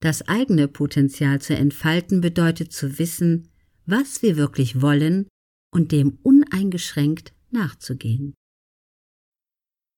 [0.00, 3.48] Das eigene Potenzial zu entfalten bedeutet zu wissen,
[3.86, 5.26] was wir wirklich wollen
[5.72, 8.34] und dem uneingeschränkt nachzugehen.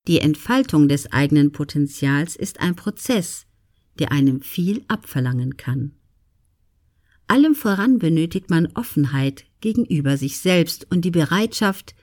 [0.06, 3.46] Die Entfaltung des eigenen Potenzials ist ein Prozess,
[3.98, 5.92] der einem viel abverlangen kann.
[7.26, 11.94] Allem voran benötigt man Offenheit gegenüber sich selbst und die Bereitschaft,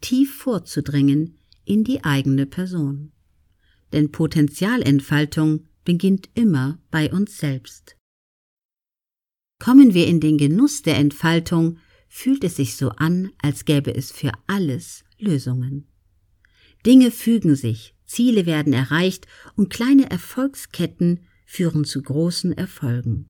[0.00, 3.12] tief vorzudringen in die eigene Person.
[3.92, 7.96] Denn Potenzialentfaltung beginnt immer bei uns selbst.
[9.58, 11.78] Kommen wir in den Genuss der Entfaltung,
[12.08, 15.88] fühlt es sich so an, als gäbe es für alles Lösungen.
[16.84, 19.26] Dinge fügen sich, Ziele werden erreicht
[19.56, 23.28] und kleine Erfolgsketten führen zu großen Erfolgen.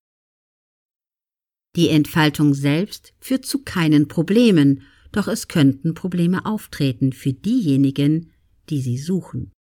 [1.77, 8.33] Die Entfaltung selbst führt zu keinen Problemen, doch es könnten Probleme auftreten für diejenigen,
[8.69, 9.53] die sie suchen.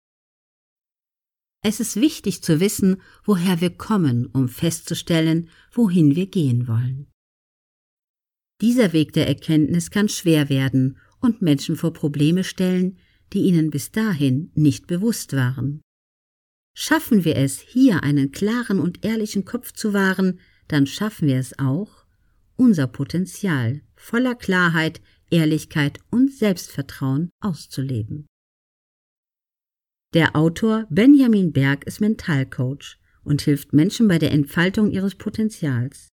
[1.63, 7.07] Es ist wichtig zu wissen, woher wir kommen, um festzustellen, wohin wir gehen wollen.
[8.61, 12.97] Dieser Weg der Erkenntnis kann schwer werden und Menschen vor Probleme stellen,
[13.33, 15.81] die ihnen bis dahin nicht bewusst waren.
[16.75, 21.59] Schaffen wir es, hier einen klaren und ehrlichen Kopf zu wahren, dann schaffen wir es
[21.59, 22.05] auch,
[22.55, 28.27] unser Potenzial voller Klarheit, Ehrlichkeit und Selbstvertrauen auszuleben.
[30.13, 36.09] Der Autor Benjamin Berg ist Mentalcoach und hilft Menschen bei der Entfaltung ihres Potenzials.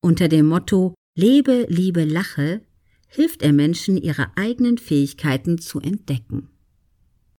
[0.00, 2.64] Unter dem Motto Lebe, Liebe, Lache
[3.08, 6.51] hilft er Menschen, ihre eigenen Fähigkeiten zu entdecken.